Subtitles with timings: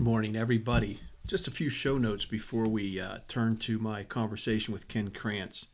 [0.00, 1.00] Good morning, everybody.
[1.26, 5.66] Just a few show notes before we uh, turn to my conversation with Ken Krantz.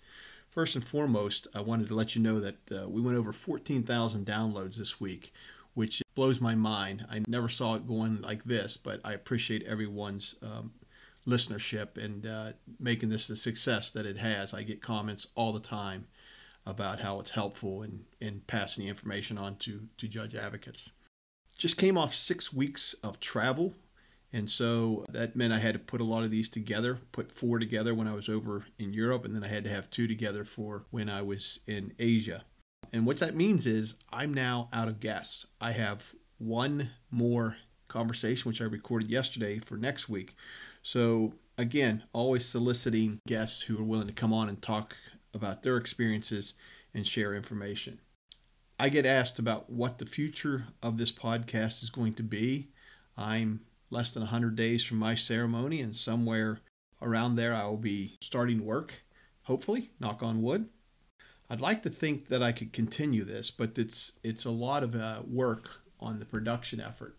[0.50, 4.26] First and foremost, I wanted to let you know that uh, we went over 14,000
[4.26, 5.32] downloads this week,
[5.74, 7.06] which blows my mind.
[7.08, 10.72] I never saw it going like this, but I appreciate everyone's um,
[11.24, 14.52] listenership and uh, making this the success that it has.
[14.52, 16.08] I get comments all the time
[16.66, 20.90] about how it's helpful in, in passing the information on to, to judge advocates.
[21.56, 23.76] Just came off six weeks of travel
[24.36, 27.58] and so that meant I had to put a lot of these together, put four
[27.58, 30.44] together when I was over in Europe, and then I had to have two together
[30.44, 32.44] for when I was in Asia.
[32.92, 35.46] And what that means is I'm now out of guests.
[35.58, 37.56] I have one more
[37.88, 40.36] conversation, which I recorded yesterday for next week.
[40.82, 44.96] So, again, always soliciting guests who are willing to come on and talk
[45.32, 46.52] about their experiences
[46.92, 48.00] and share information.
[48.78, 52.68] I get asked about what the future of this podcast is going to be.
[53.16, 56.60] I'm less than 100 days from my ceremony, and somewhere
[57.00, 59.04] around there I will be starting work,
[59.42, 60.68] hopefully, knock on wood.
[61.48, 64.96] I'd like to think that I could continue this, but it's it's a lot of
[64.96, 67.16] uh, work on the production effort.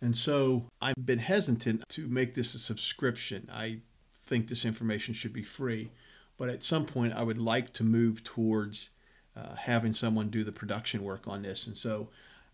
[0.00, 3.50] And so I've been hesitant to make this a subscription.
[3.52, 3.80] I
[4.18, 5.90] think this information should be free,
[6.38, 8.88] but at some point I would like to move towards
[9.36, 11.66] uh, having someone do the production work on this.
[11.66, 12.08] And so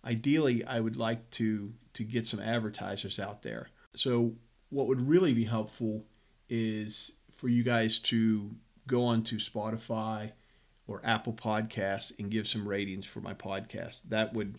[0.06, 3.69] ideally I would like to to get some advertisers out there.
[3.94, 4.34] So
[4.71, 6.05] what would really be helpful
[6.49, 8.50] is for you guys to
[8.87, 10.33] go onto Spotify
[10.87, 14.03] or Apple Podcasts and give some ratings for my podcast.
[14.09, 14.56] That would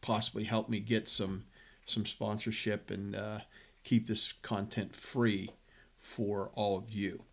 [0.00, 1.44] possibly help me get some
[1.86, 3.40] some sponsorship and uh,
[3.82, 5.50] keep this content free
[5.96, 7.24] for all of you.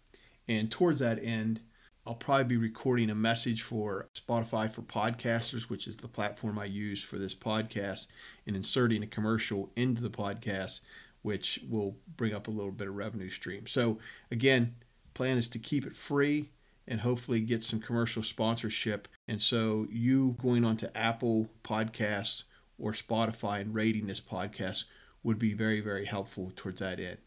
[0.47, 1.59] And towards that end,
[2.07, 6.63] I'll probably be recording a message for Spotify for podcasters, which is the platform I
[6.63, 8.07] use for this podcast,
[8.45, 10.79] and inserting a commercial into the podcast,
[11.21, 13.67] which will bring up a little bit of revenue stream.
[13.67, 13.99] So
[14.31, 14.75] again,
[15.15, 16.51] plan is to keep it free
[16.87, 19.09] and hopefully get some commercial sponsorship.
[19.27, 22.43] And so you going on to Apple Podcasts
[22.79, 24.85] or Spotify and rating this podcast
[25.23, 27.17] would be very, very helpful towards that end.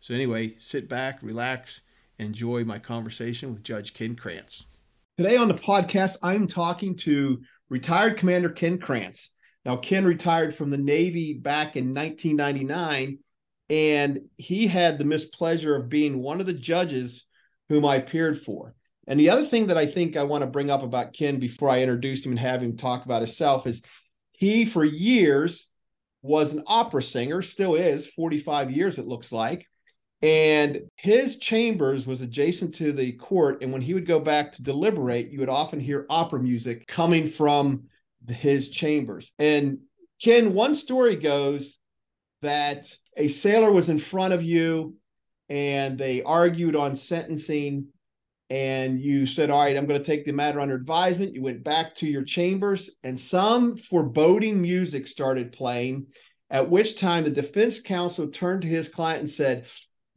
[0.00, 1.80] So anyway, sit back, relax
[2.18, 4.66] enjoy my conversation with Judge Ken Krantz.
[5.16, 9.30] Today on the podcast, I'm talking to retired Commander Ken Krantz.
[9.64, 13.18] Now, Ken retired from the Navy back in 1999,
[13.70, 17.24] and he had the mispleasure of being one of the judges
[17.68, 18.74] whom I appeared for.
[19.06, 21.70] And the other thing that I think I want to bring up about Ken before
[21.70, 23.82] I introduce him and have him talk about himself is
[24.32, 25.68] he, for years,
[26.22, 29.66] was an opera singer, still is, 45 years, it looks like
[30.20, 33.62] and his chambers was adjacent to the court.
[33.62, 37.28] And when he would go back to deliberate, you would often hear opera music coming
[37.28, 37.84] from
[38.26, 39.30] his chambers.
[39.38, 39.78] And
[40.20, 41.78] Ken, one story goes
[42.42, 44.96] that a sailor was in front of you
[45.48, 47.86] and they argued on sentencing.
[48.50, 51.34] And you said, All right, I'm going to take the matter under advisement.
[51.34, 56.06] You went back to your chambers, and some foreboding music started playing.
[56.50, 59.66] At which time the defense counsel turned to his client and said,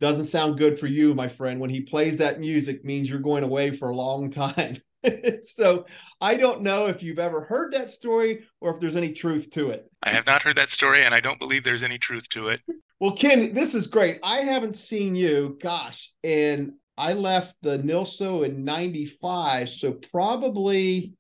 [0.02, 1.60] doesn't sound good for you, my friend.
[1.60, 4.82] When he plays that music, means you're going away for a long time.
[5.44, 5.86] so
[6.20, 9.70] I don't know if you've ever heard that story or if there's any truth to
[9.70, 9.90] it.
[10.04, 12.62] I have not heard that story, and I don't believe there's any truth to it.
[13.00, 14.20] Well, Ken, this is great.
[14.24, 19.70] I haven't seen you, gosh, and I left the NLSO in 95.
[19.70, 21.14] So probably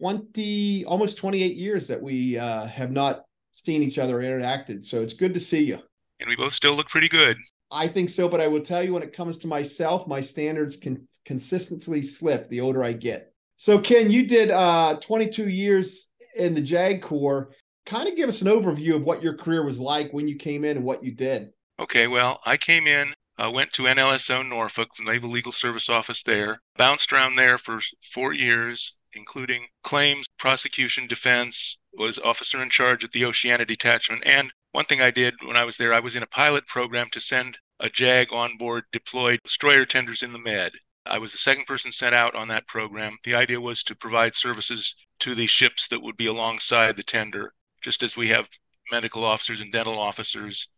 [0.00, 4.84] 20, almost 28 years that we uh, have not seen each other interacted.
[4.84, 5.78] So it's good to see you.
[6.20, 7.36] And we both still look pretty good.
[7.70, 10.76] I think so, but I will tell you when it comes to myself, my standards
[10.76, 13.32] can consistently slip the older I get.
[13.56, 17.50] So, Ken, you did uh, 22 years in the JAG Corps.
[17.86, 20.64] kind of give us an overview of what your career was like when you came
[20.64, 21.50] in and what you did.
[21.80, 26.22] Okay, well, I came in, uh, went to NLSO Norfolk, the Naval Legal Service Office
[26.22, 27.80] there, bounced around there for
[28.12, 34.22] four years, including claims, prosecution, defense, was officer in charge at the Oceana Detachment.
[34.26, 37.08] And one thing I did when I was there, I was in a pilot program
[37.12, 40.72] to send a JAG onboard deployed destroyer tenders in the Med.
[41.06, 43.16] I was the second person sent out on that program.
[43.24, 47.54] The idea was to provide services to the ships that would be alongside the tender,
[47.80, 48.50] just as we have
[48.92, 50.68] medical officers and dental officers,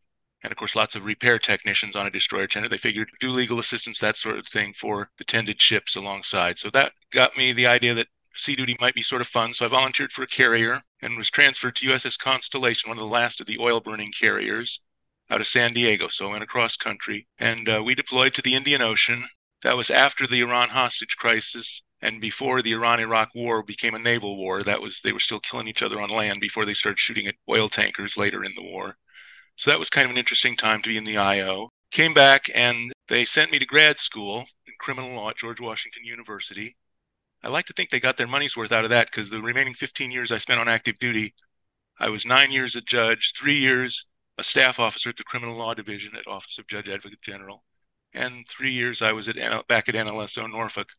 [0.45, 2.69] and of course, lots of repair technicians on a destroyer tender.
[2.69, 6.57] They figured do legal assistance, that sort of thing, for the tended ships alongside.
[6.59, 9.53] So that got me the idea that sea duty might be sort of fun.
[9.53, 13.09] So I volunteered for a carrier and was transferred to USS Constellation, one of the
[13.09, 14.81] last of the oil burning carriers
[15.31, 16.09] out of San Diego.
[16.09, 19.29] So I went across country and uh, we deployed to the Indian Ocean.
[19.63, 24.37] That was after the Iran hostage crisis and before the Iran-Iraq war became a naval
[24.37, 24.63] war.
[24.63, 27.35] That was they were still killing each other on land before they started shooting at
[27.49, 28.97] oil tankers later in the war.
[29.57, 31.71] So that was kind of an interesting time to be in the IO.
[31.91, 36.05] Came back and they sent me to grad school in criminal law at George Washington
[36.05, 36.77] University.
[37.43, 39.75] I like to think they got their money's worth out of that because the remaining
[39.75, 41.35] 15 years I spent on active duty,
[41.99, 44.07] I was nine years a judge, three years
[44.37, 47.65] a staff officer at the Criminal Law Division at Office of Judge Advocate General,
[48.13, 49.37] and three years I was at
[49.69, 50.91] back at NLSO Norfolk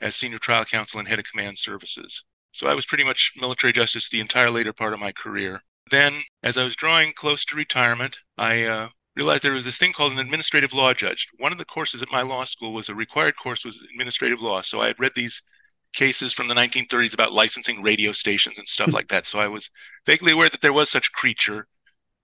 [0.00, 2.24] as senior trial counsel and head of command services.
[2.52, 5.62] So I was pretty much military justice the entire later part of my career.
[5.90, 9.92] Then, as I was drawing close to retirement, I uh, realized there was this thing
[9.92, 11.28] called an administrative law judge.
[11.38, 14.60] One of the courses at my law school was a required course was administrative law.
[14.62, 15.42] So I had read these
[15.92, 19.26] cases from the 1930s about licensing radio stations and stuff like that.
[19.26, 19.70] So I was
[20.06, 21.66] vaguely aware that there was such a creature.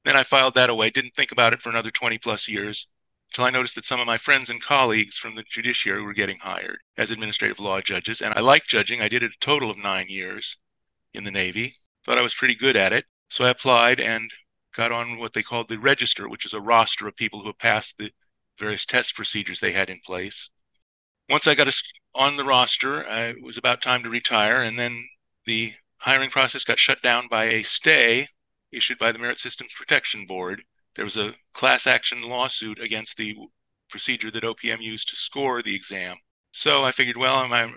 [0.04, 2.86] Then I filed that away, didn't think about it for another 20 plus years
[3.30, 6.38] until I noticed that some of my friends and colleagues from the judiciary were getting
[6.38, 8.20] hired as administrative law judges.
[8.20, 9.00] And I liked judging.
[9.00, 10.56] I did it a total of nine years
[11.12, 13.06] in the Navy, thought I was pretty good at it.
[13.28, 14.30] So I applied and
[14.74, 17.58] got on what they called the register, which is a roster of people who have
[17.58, 18.12] passed the
[18.58, 20.50] various test procedures they had in place.
[21.28, 21.68] Once I got
[22.14, 25.08] on the roster, it was about time to retire, and then
[25.44, 28.28] the hiring process got shut down by a stay
[28.72, 30.62] issued by the Merit Systems Protection Board.
[30.94, 33.34] There was a class action lawsuit against the
[33.90, 36.16] procedure that OPM used to score the exam.
[36.52, 37.68] So I figured, well, my uh,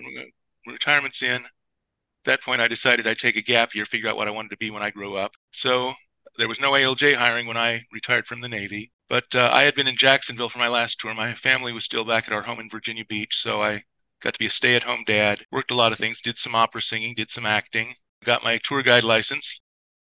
[0.66, 1.46] retirement's in.
[1.46, 4.50] At that point, I decided I'd take a gap year, figure out what I wanted
[4.50, 5.32] to be when I grew up.
[5.52, 5.94] So
[6.38, 8.92] there was no ALJ hiring when I retired from the Navy.
[9.10, 11.14] But uh, I had been in Jacksonville for my last tour.
[11.14, 13.42] My family was still back at our home in Virginia Beach.
[13.42, 13.84] So I
[14.22, 16.56] got to be a stay at home dad, worked a lot of things, did some
[16.56, 19.60] opera singing, did some acting, got my tour guide license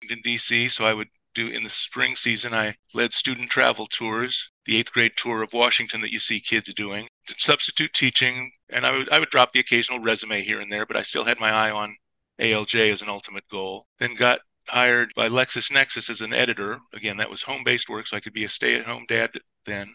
[0.08, 0.70] in DC.
[0.70, 4.92] So I would do in the spring season, I led student travel tours, the eighth
[4.92, 9.08] grade tour of Washington that you see kids doing, did substitute teaching, and I would,
[9.10, 11.70] I would drop the occasional resume here and there, but I still had my eye
[11.70, 11.96] on
[12.40, 13.86] ALJ as an ultimate goal.
[13.98, 16.80] Then got hired by LexisNexis as an editor.
[16.92, 19.30] Again, that was home based work, so I could be a stay at home dad
[19.66, 19.94] then.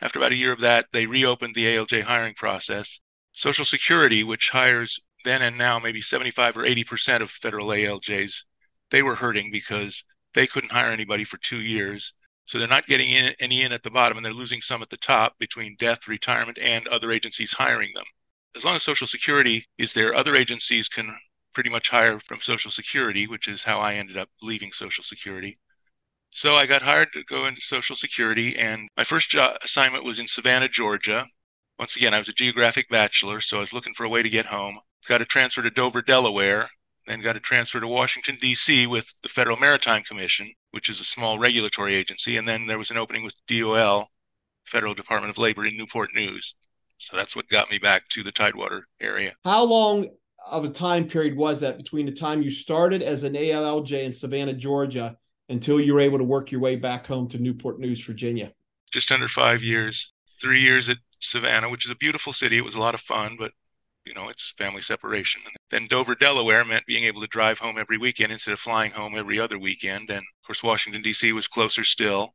[0.00, 3.00] After about a year of that, they reopened the ALJ hiring process.
[3.32, 8.44] Social Security, which hires then and now maybe 75 or 80% of federal ALJs,
[8.90, 10.02] they were hurting because
[10.34, 12.14] they couldn't hire anybody for two years.
[12.46, 14.90] So they're not getting in, any in at the bottom and they're losing some at
[14.90, 18.04] the top between death, retirement, and other agencies hiring them.
[18.56, 21.16] As long as Social Security is there, other agencies can
[21.52, 25.58] pretty much hire from Social Security, which is how I ended up leaving Social Security.
[26.30, 30.18] So I got hired to go into Social Security, and my first job assignment was
[30.18, 31.26] in Savannah, Georgia.
[31.78, 34.28] Once again, I was a geographic bachelor, so I was looking for a way to
[34.28, 34.78] get home.
[35.08, 36.68] Got a transfer to Dover, Delaware,
[37.06, 38.86] then got a transfer to Washington, D.C.
[38.86, 42.36] with the Federal Maritime Commission, which is a small regulatory agency.
[42.36, 44.08] And then there was an opening with DOL,
[44.64, 46.54] Federal Department of Labor in Newport News.
[46.98, 49.32] So that's what got me back to the Tidewater area.
[49.44, 50.10] How long
[50.46, 54.12] of a time period was that between the time you started as an ALJ in
[54.12, 55.16] Savannah, Georgia,
[55.48, 58.52] until you were able to work your way back home to Newport News, Virginia?
[58.92, 60.12] Just under five years.
[60.40, 62.56] Three years at Savannah, which is a beautiful city.
[62.56, 63.52] It was a lot of fun, but
[64.06, 65.42] you know, it's family separation.
[65.44, 68.92] And then Dover, Delaware meant being able to drive home every weekend instead of flying
[68.92, 70.10] home every other weekend.
[70.10, 71.32] And of course, Washington, D.C.
[71.32, 72.34] was closer still.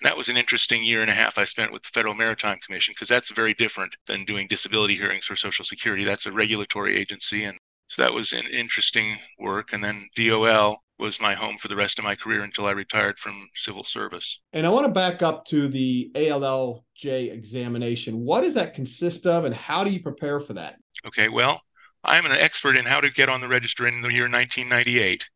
[0.00, 2.58] And that was an interesting year and a half I spent with the Federal Maritime
[2.64, 6.04] Commission because that's very different than doing disability hearings for Social Security.
[6.04, 7.44] That's a regulatory agency.
[7.44, 9.72] And so that was an interesting work.
[9.72, 13.18] And then DOL was my home for the rest of my career until I retired
[13.18, 14.40] from civil service.
[14.52, 18.20] And I want to back up to the ALJ examination.
[18.20, 20.76] What does that consist of and how do you prepare for that?
[21.06, 21.62] Okay, well,
[22.04, 25.28] I'm an expert in how to get on the register in the year 1998.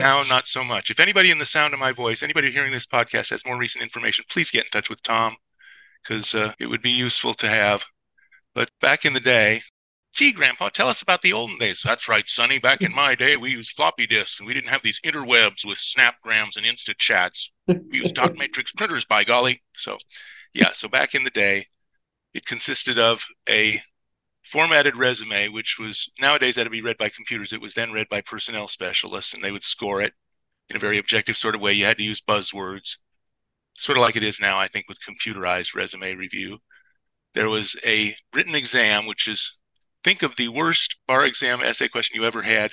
[0.00, 0.90] Now, not so much.
[0.90, 3.82] If anybody in the sound of my voice, anybody hearing this podcast has more recent
[3.82, 5.36] information, please get in touch with Tom
[6.02, 7.84] because uh, it would be useful to have.
[8.54, 9.62] But back in the day,
[10.14, 11.82] Gee, Grandpa, tell us about the olden days.
[11.84, 12.58] That's right, Sonny.
[12.58, 15.78] Back in my day, we used floppy disks, and we didn't have these interwebs with
[15.78, 17.52] snapgrams and instant chats.
[17.66, 19.62] We used dot matrix printers, by golly.
[19.74, 19.98] So,
[20.54, 21.66] yeah, so back in the day,
[22.34, 23.82] it consisted of a
[24.50, 27.52] formatted resume, which was nowadays to be read by computers.
[27.52, 30.14] It was then read by personnel specialists, and they would score it
[30.68, 31.72] in a very objective sort of way.
[31.72, 32.96] You had to use buzzwords,
[33.76, 36.58] sort of like it is now, I think, with computerized resume review.
[37.34, 39.56] There was a written exam, which is
[40.04, 42.72] think of the worst bar exam essay question you ever had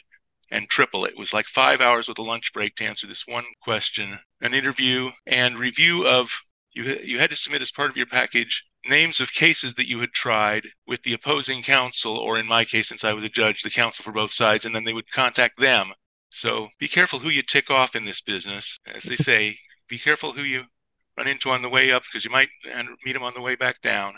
[0.52, 1.12] and triple it.
[1.12, 4.54] It was like five hours with a lunch break to answer this one question, an
[4.54, 6.32] interview and review of
[6.76, 10.00] you, you had to submit as part of your package names of cases that you
[10.00, 13.62] had tried with the opposing counsel, or in my case, since I was a judge,
[13.62, 15.94] the counsel for both sides, and then they would contact them.
[16.30, 18.80] So be careful who you tick off in this business.
[18.86, 20.64] As they say, be careful who you
[21.18, 22.50] run into on the way up because you might
[23.06, 24.16] meet them on the way back down.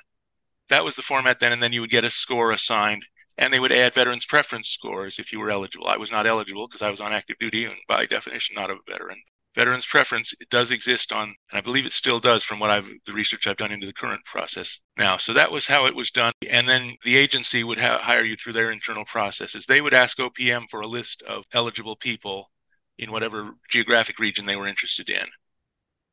[0.70, 3.06] That was the format then, and then you would get a score assigned,
[3.38, 5.88] and they would add veterans preference scores if you were eligible.
[5.88, 8.78] I was not eligible because I was on active duty and by definition not a
[8.90, 9.22] veteran.
[9.58, 12.86] Veterans preference it does exist on, and I believe it still does from what I've
[13.08, 15.18] the research I've done into the current process now.
[15.18, 18.36] So that was how it was done, and then the agency would ha- hire you
[18.36, 19.66] through their internal processes.
[19.66, 22.52] They would ask OPM for a list of eligible people
[23.00, 25.26] in whatever geographic region they were interested in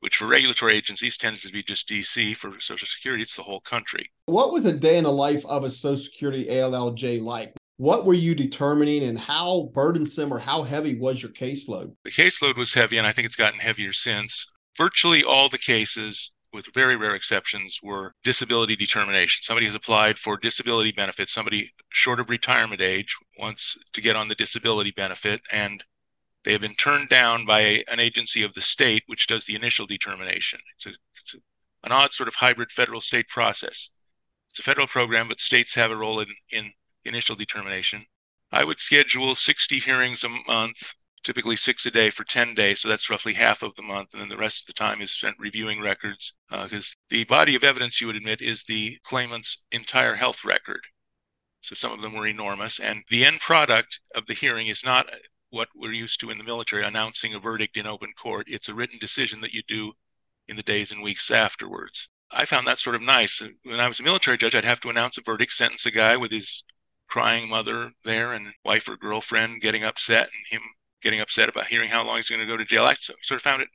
[0.01, 2.37] which for regulatory agencies tends to be just DC.
[2.37, 4.11] For Social Security, it's the whole country.
[4.27, 7.55] What was a day in the life of a Social Security ALJ like?
[7.77, 11.95] What were you determining and how burdensome or how heavy was your caseload?
[12.05, 14.47] The caseload was heavy, and I think it's gotten heavier since.
[14.77, 19.43] Virtually all the cases with very rare exceptions, were disability determination.
[19.43, 24.29] Somebody has applied for disability benefits, somebody short of retirement age wants to get on
[24.29, 25.83] the disability benefit, and
[26.45, 29.57] they have been turned down by a, an agency of the state, which does the
[29.57, 30.61] initial determination.
[30.77, 31.39] It's, a, it's a,
[31.83, 33.91] an odd sort of hybrid federal state process.
[34.51, 36.73] It's a federal program, but states have a role in, in
[37.05, 38.07] initial determination.
[38.53, 40.95] I would schedule 60 hearings a month,
[41.25, 42.81] typically six a day for 10 days.
[42.81, 44.11] So that's roughly half of the month.
[44.13, 47.55] And then the rest of the time is spent reviewing records because uh, the body
[47.55, 50.83] of evidence you would admit is the claimant's entire health record.
[51.63, 52.79] So some of them were enormous.
[52.79, 55.07] And the end product of the hearing is not
[55.51, 58.47] what we're used to in the military, announcing a verdict in open court.
[58.49, 59.93] It's a written decision that you do
[60.47, 62.09] in the days and weeks afterwards.
[62.31, 63.43] I found that sort of nice.
[63.63, 66.17] When I was a military judge, I'd have to announce a verdict, sentence a guy
[66.17, 66.63] with his
[67.09, 70.63] crying mother there and wife or girlfriend getting upset and him
[71.03, 72.85] getting upset about hearing how long he's going to go to jail.
[72.85, 73.69] I sort of found it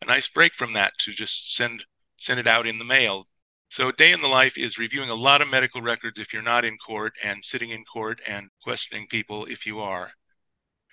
[0.00, 1.84] a nice break from that to just send
[2.18, 3.28] send it out in the mail.
[3.70, 6.64] So, day in the life is reviewing a lot of medical records if you're not
[6.64, 10.12] in court, and sitting in court and questioning people if you are.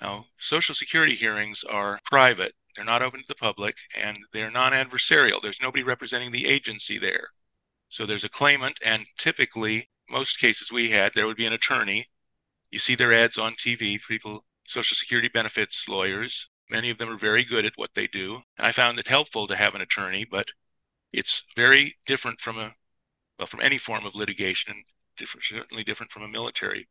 [0.01, 4.73] Now, Social Security hearings are private, they're not open to the public, and they're non
[4.73, 5.41] adversarial.
[5.41, 7.29] There's nobody representing the agency there.
[7.87, 12.09] So, there's a claimant, and typically, most cases we had, there would be an attorney.
[12.71, 16.49] You see their ads on TV, people, Social Security benefits lawyers.
[16.69, 18.41] Many of them are very good at what they do.
[18.57, 20.47] And I found it helpful to have an attorney, but
[21.13, 22.75] it's very different from a
[23.37, 24.85] well, from any form of litigation,
[25.17, 26.87] different, certainly different from a military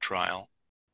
[0.00, 0.48] trial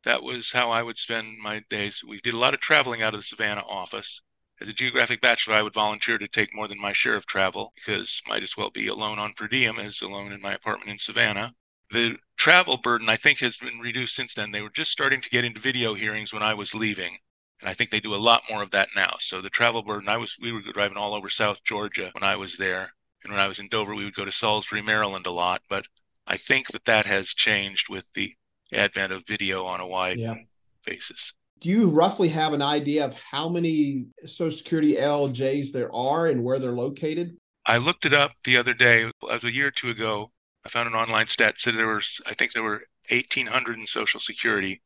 [0.04, 2.02] that was how I would spend my days.
[2.06, 4.22] We did a lot of traveling out of the Savannah office.
[4.60, 7.72] As a geographic bachelor, I would volunteer to take more than my share of travel
[7.76, 10.98] because might as well be alone on per diem as alone in my apartment in
[10.98, 11.54] Savannah.
[11.90, 14.50] The travel burden, I think, has been reduced since then.
[14.50, 17.18] They were just starting to get into video hearings when I was leaving.
[17.60, 19.16] And I think they do a lot more of that now.
[19.20, 22.36] So the travel burden, I was we were driving all over South Georgia when I
[22.36, 22.92] was there.
[23.24, 25.62] And when I was in Dover, we would go to Salisbury, Maryland a lot.
[25.68, 25.86] But
[26.26, 28.34] I think that that has changed with the
[28.72, 30.34] advent of video on a wide yeah.
[30.84, 31.32] basis.
[31.60, 36.44] Do you roughly have an idea of how many Social Security ALJs there are and
[36.44, 37.36] where they're located?
[37.66, 39.10] I looked it up the other day.
[39.30, 40.30] As a year or two ago,
[40.64, 44.20] I found an online stat said there was, I think there were 1,800 in Social
[44.20, 44.82] Security,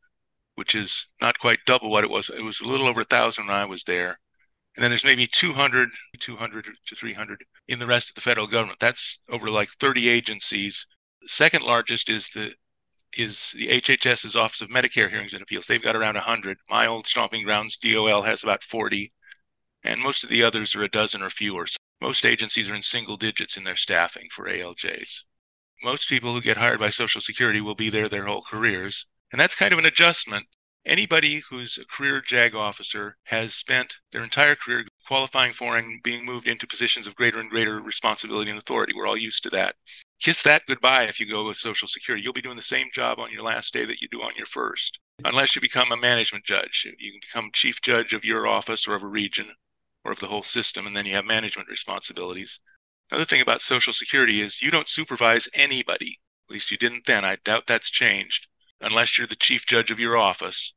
[0.55, 2.31] which is not quite double what it was.
[2.31, 4.19] It was a little over 1,000 when I was there.
[4.75, 8.81] And then there's maybe 200, 200 to 300 in the rest of the federal government.
[8.81, 10.87] That's over like 30 agencies.
[11.21, 12.53] The second largest is the
[13.15, 15.67] is the HHS's Office of Medicare Hearings and Appeals.
[15.67, 16.59] They've got around 100.
[16.69, 19.13] My old stomping grounds, DOL, has about 40.
[19.85, 21.67] And most of the others are a dozen or fewer.
[21.67, 25.21] So most agencies are in single digits in their staffing for ALJs.
[25.83, 29.07] Most people who get hired by Social Security will be there their whole careers.
[29.31, 30.47] And that's kind of an adjustment.
[30.85, 36.25] Anybody who's a career JAG officer has spent their entire career qualifying for and being
[36.25, 38.93] moved into positions of greater and greater responsibility and authority.
[38.95, 39.77] We're all used to that
[40.23, 42.23] kiss that goodbye if you go with Social Security.
[42.23, 44.47] You'll be doing the same job on your last day that you do on your
[44.47, 46.87] first, unless you become a management judge.
[46.99, 49.49] You can become chief judge of your office or of a region
[50.05, 52.61] or of the whole system, and then you have management responsibilities.
[53.11, 56.19] Another thing about Social Security is you don't supervise anybody.
[56.49, 57.25] At least you didn't then.
[57.25, 58.47] I doubt that's changed.
[58.83, 60.75] unless you're the chief judge of your office.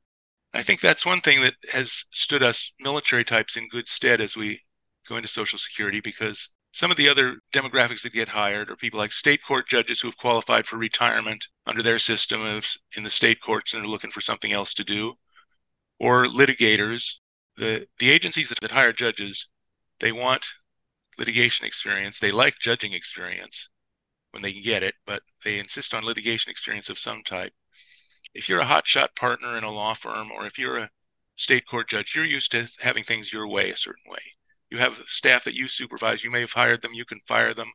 [0.53, 4.37] I think that's one thing that has stood us military types in good stead as
[4.37, 4.61] we
[5.07, 8.99] go into Social Security because some of the other demographics that get hired are people
[8.99, 12.65] like state court judges who have qualified for retirement under their system of,
[12.97, 15.13] in the state courts and are looking for something else to do,
[16.01, 17.13] or litigators.
[17.55, 19.47] The, the agencies that, that hire judges,
[20.01, 20.47] they want
[21.17, 22.19] litigation experience.
[22.19, 23.69] They like judging experience
[24.31, 27.53] when they can get it, but they insist on litigation experience of some type.
[28.33, 30.89] If you're a hotshot partner in a law firm, or if you're a
[31.37, 34.34] state court judge, you're used to having things your way a certain way.
[34.75, 36.21] You have staff that you supervise.
[36.21, 36.93] You may have hired them.
[36.93, 37.71] You can fire them.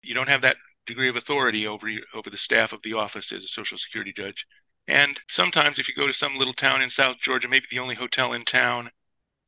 [0.00, 0.56] You don't have that
[0.86, 4.46] degree of authority over over the staff of the office as a social security judge.
[4.88, 7.94] And sometimes, if you go to some little town in South Georgia, maybe the only
[7.94, 8.90] hotel in town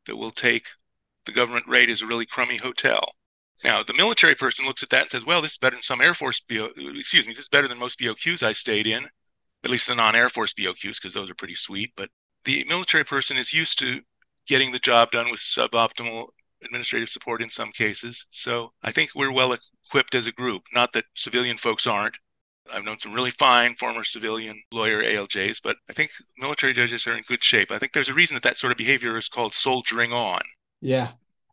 [0.07, 0.67] that will take
[1.25, 3.15] the government rate is a really crummy hotel.
[3.65, 6.03] Now, the military person looks at that and says, well, this is better than some
[6.03, 9.07] Air Force, BO, excuse me, this is better than most BOQs I stayed in,
[9.65, 11.93] at least the non Air Force BOQs, because those are pretty sweet.
[11.97, 12.11] But
[12.45, 14.03] the military person is used to
[14.47, 16.27] getting the job done with suboptimal
[16.65, 18.27] administrative support in some cases.
[18.31, 20.63] So I think we're well equipped as a group.
[20.75, 22.17] Not that civilian folks aren't.
[22.73, 27.17] I've known some really fine former civilian lawyer ALJs, but I think military judges are
[27.17, 27.71] in good shape.
[27.71, 30.43] I think there's a reason that that sort of behavior is called soldiering on.
[30.81, 31.11] Yeah.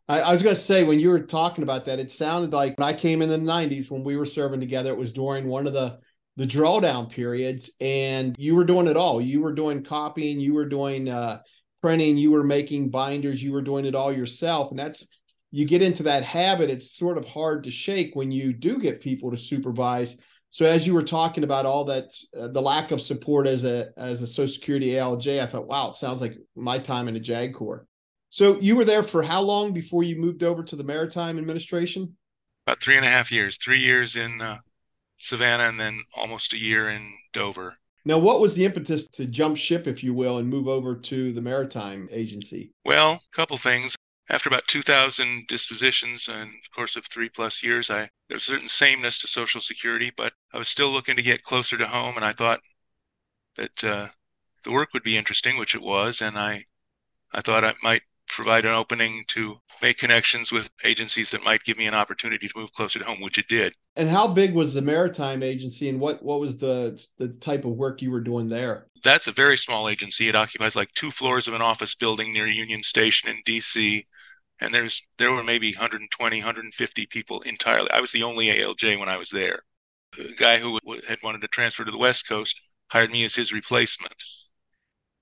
[0.08, 2.78] I, I was going to say, when you were talking about that, it sounded like
[2.78, 5.66] when I came in the 90s when we were serving together, it was during one
[5.66, 5.98] of the
[6.36, 10.64] the drawdown periods and you were doing it all you were doing copying you were
[10.64, 11.40] doing uh,
[11.82, 15.06] printing you were making binders you were doing it all yourself and that's
[15.50, 19.00] you get into that habit it's sort of hard to shake when you do get
[19.00, 20.16] people to supervise
[20.52, 23.90] so as you were talking about all that uh, the lack of support as a
[23.96, 27.20] as a social security alj i thought wow it sounds like my time in the
[27.20, 27.86] jag corps
[28.30, 32.16] so you were there for how long before you moved over to the Maritime Administration?
[32.64, 33.58] About three and a half years.
[33.58, 34.58] Three years in uh,
[35.18, 37.76] Savannah, and then almost a year in Dover.
[38.04, 41.32] Now, what was the impetus to jump ship, if you will, and move over to
[41.32, 42.72] the Maritime Agency?
[42.84, 43.94] Well, a couple things.
[44.28, 48.52] After about 2,000 dispositions in the course of three plus years, I there was a
[48.52, 52.14] certain sameness to Social Security, but I was still looking to get closer to home,
[52.16, 52.60] and I thought
[53.56, 54.08] that uh,
[54.64, 56.64] the work would be interesting, which it was, and I
[57.32, 61.78] I thought I might provide an opening to make connections with agencies that might give
[61.78, 63.74] me an opportunity to move closer to home, which it did.
[63.96, 67.72] And how big was the maritime agency, and what what was the the type of
[67.72, 68.86] work you were doing there?
[69.02, 70.28] That's a very small agency.
[70.28, 74.06] It occupies like two floors of an office building near Union Station in D.C.
[74.60, 77.90] And there's there were maybe 120, 150 people entirely.
[77.90, 79.60] I was the only ALJ when I was there.
[80.16, 83.52] The guy who had wanted to transfer to the West Coast hired me as his
[83.52, 84.14] replacement.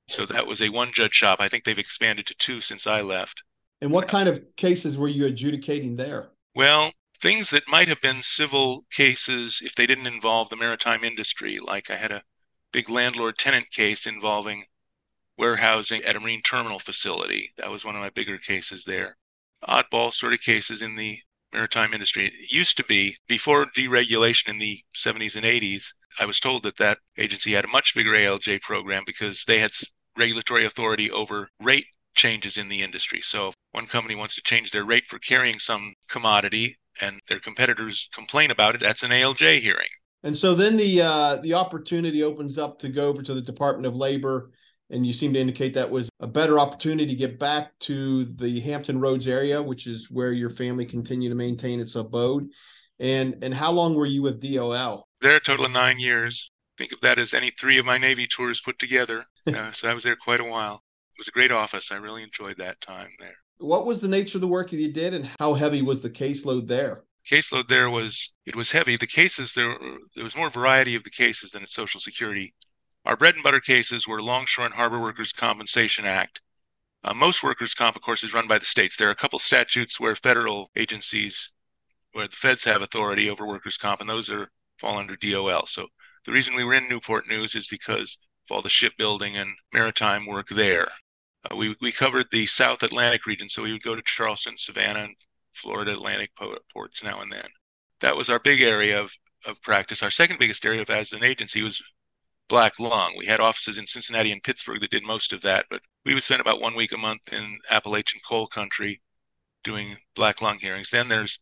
[0.08, 1.38] So that was a one judge shop.
[1.40, 3.42] I think they've expanded to two since I left.
[3.80, 6.30] And what kind of cases were you adjudicating there?
[6.54, 11.58] Well, things that might have been civil cases if they didn't involve the maritime industry.
[11.62, 12.22] Like I had a
[12.72, 14.64] big landlord tenant case involving
[15.36, 17.52] warehousing at a marine terminal facility.
[17.56, 19.16] That was one of my bigger cases there.
[19.66, 21.18] Oddball sort of cases in the
[21.52, 22.26] maritime industry.
[22.26, 25.92] It used to be before deregulation in the 70s and 80s.
[26.18, 29.72] I was told that that agency had a much bigger ALJ program because they had
[30.18, 33.20] regulatory authority over rate changes in the industry.
[33.20, 37.40] So if one company wants to change their rate for carrying some commodity and their
[37.40, 39.88] competitors complain about it, that's an ALJ hearing.
[40.24, 43.86] And so then the uh, the opportunity opens up to go over to the Department
[43.86, 44.50] of Labor,
[44.90, 48.58] and you seem to indicate that was a better opportunity to get back to the
[48.60, 52.48] Hampton Roads area, which is where your family continued to maintain its abode.
[52.98, 55.06] And and how long were you with DOL?
[55.20, 58.26] There, a total of nine years think of that as any three of my Navy
[58.26, 59.26] tours put together.
[59.46, 60.84] Uh, so I was there quite a while.
[61.14, 61.90] It was a great office.
[61.90, 63.36] I really enjoyed that time there.
[63.58, 66.10] What was the nature of the work that you did, and how heavy was the
[66.10, 67.02] caseload there?
[67.28, 68.96] Caseload there was it was heavy.
[68.96, 69.76] The cases there
[70.14, 72.54] there was more variety of the cases than at Social Security.
[73.04, 76.40] Our bread and butter cases were Longshore and Harbor Workers Compensation Act.
[77.02, 78.96] Uh, most workers' comp, of course, is run by the states.
[78.96, 81.50] There are a couple statutes where federal agencies,
[82.12, 85.66] where the feds have authority over workers' comp, and those are fall under DOL.
[85.66, 85.86] So
[86.28, 88.18] the reason we were in Newport News is because
[88.50, 90.90] of all the shipbuilding and maritime work there.
[91.50, 95.04] Uh, we, we covered the South Atlantic region, so we would go to Charleston, Savannah,
[95.04, 95.16] and
[95.54, 96.32] Florida Atlantic
[96.70, 97.46] ports now and then.
[98.02, 99.12] That was our big area of,
[99.46, 100.02] of practice.
[100.02, 101.82] Our second biggest area of, as an agency was
[102.46, 103.14] black lung.
[103.16, 106.22] We had offices in Cincinnati and Pittsburgh that did most of that, but we would
[106.22, 109.00] spend about one week a month in Appalachian coal country
[109.64, 110.90] doing black lung hearings.
[110.90, 111.38] Then there's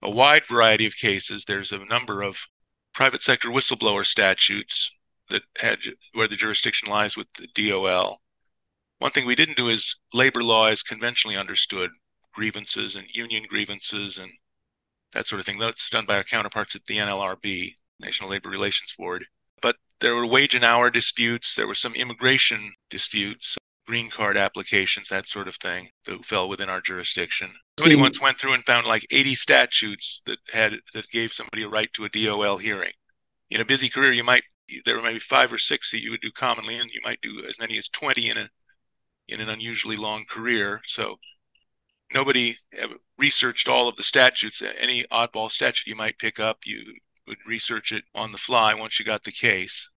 [0.00, 1.44] a wide variety of cases.
[1.44, 2.38] There's a number of
[2.94, 4.90] private sector whistleblower statutes
[5.28, 5.78] that had
[6.12, 8.20] where the jurisdiction lies with the DOL.
[8.98, 11.90] One thing we didn't do is labor law as conventionally understood,
[12.32, 14.30] grievances and union grievances and
[15.12, 15.58] that sort of thing.
[15.58, 19.26] That's done by our counterparts at the NLRB, National Labor Relations Board.
[19.60, 21.54] But there were wage and hour disputes.
[21.54, 26.68] There were some immigration disputes, green card applications, that sort of thing that fell within
[26.68, 27.52] our jurisdiction.
[27.78, 31.68] Somebody once went through and found like 80 statutes that had that gave somebody a
[31.68, 32.92] right to a DOL hearing.
[33.50, 34.44] In a busy career, you might
[34.84, 37.44] there were maybe five or six that you would do commonly, and you might do
[37.46, 38.48] as many as 20 in a
[39.28, 40.80] in an unusually long career.
[40.86, 41.16] So
[42.12, 42.56] nobody
[43.18, 44.62] researched all of the statutes.
[44.62, 46.94] Any oddball statute you might pick up, you
[47.26, 49.88] would research it on the fly once you got the case.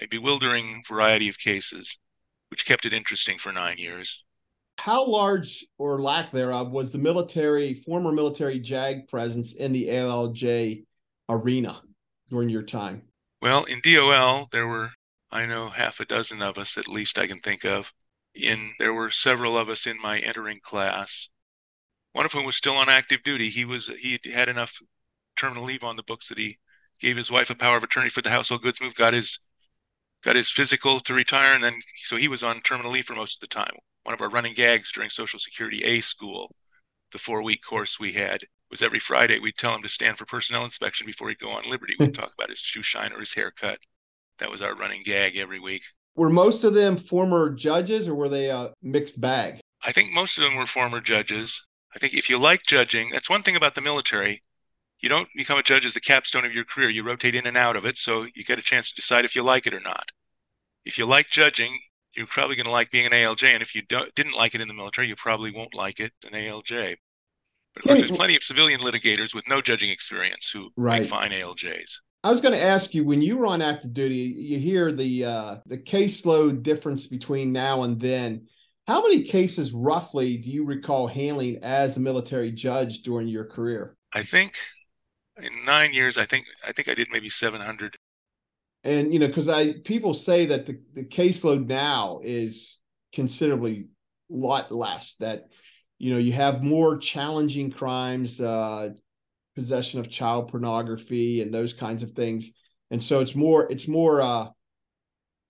[0.00, 1.98] A bewildering variety of cases,
[2.50, 4.24] which kept it interesting for nine years.
[4.78, 10.84] How large or lack thereof was the military, former military JAG presence in the ALJ
[11.28, 11.82] arena
[12.28, 13.02] during your time?
[13.40, 14.90] Well, in DOL, there were,
[15.30, 17.92] I know, half a dozen of us, at least I can think of.
[18.34, 21.28] In there were several of us in my entering class.
[22.12, 23.50] One of whom was still on active duty.
[23.50, 24.80] He was he had enough
[25.36, 26.58] terminal leave on the books that he
[27.00, 29.38] gave his wife a power of attorney for the household goods move, got his
[30.24, 33.36] got his physical to retire, and then so he was on terminal leave for most
[33.36, 33.74] of the time.
[34.04, 36.54] One of our running gags during Social Security A school,
[37.12, 40.26] the four week course we had, was every Friday we'd tell him to stand for
[40.26, 41.94] personnel inspection before he'd go on liberty.
[41.98, 43.78] We'd talk about his shoe shine or his haircut.
[44.38, 45.82] That was our running gag every week.
[46.16, 49.60] Were most of them former judges or were they a mixed bag?
[49.84, 51.62] I think most of them were former judges.
[51.94, 54.42] I think if you like judging, that's one thing about the military
[55.04, 56.88] you don't become a judge as the capstone of your career.
[56.88, 59.36] You rotate in and out of it, so you get a chance to decide if
[59.36, 60.06] you like it or not.
[60.86, 61.78] If you like judging,
[62.16, 64.68] you're probably going to like being an ALJ, and if you didn't like it in
[64.68, 66.96] the military, you probably won't like it an ALJ.
[67.74, 71.02] But of course, there's plenty of civilian litigators with no judging experience who right.
[71.02, 71.98] make fine ALJs.
[72.22, 75.24] I was going to ask you when you were on active duty, you hear the
[75.24, 78.46] uh, the caseload difference between now and then.
[78.86, 83.96] How many cases roughly do you recall handling as a military judge during your career?
[84.14, 84.54] I think
[85.36, 87.96] in nine years, I think I think I did maybe seven hundred.
[88.82, 92.78] And you know, because I people say that the the caseload now is
[93.12, 93.88] considerably
[94.28, 95.14] lot less.
[95.20, 95.48] That
[95.98, 98.90] you know you have more challenging crimes, uh,
[99.54, 102.50] possession of child pornography, and those kinds of things.
[102.90, 104.48] And so it's more it's more uh,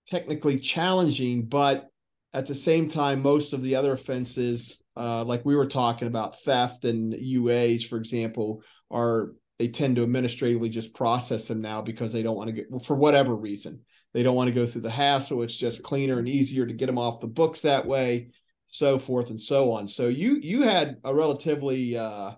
[0.07, 1.89] technically challenging, but
[2.33, 6.41] at the same time, most of the other offenses, uh, like we were talking about,
[6.41, 12.11] theft and UAs, for example, are they tend to administratively just process them now because
[12.11, 13.81] they don't want to get for whatever reason
[14.13, 15.43] they don't want to go through the hassle.
[15.43, 18.29] It's just cleaner and easier to get them off the books that way
[18.67, 19.87] so forth and so on.
[19.87, 22.31] So you you had a relatively uh,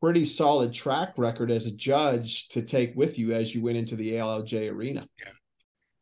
[0.00, 3.96] pretty solid track record as a judge to take with you as you went into
[3.96, 5.06] the ALJ arena.
[5.18, 5.32] Yeah.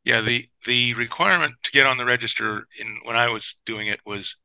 [0.05, 4.01] Yeah the the requirement to get on the register in when I was doing it
[4.07, 4.37] was